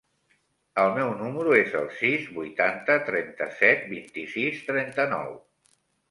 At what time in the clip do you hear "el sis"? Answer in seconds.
1.81-2.23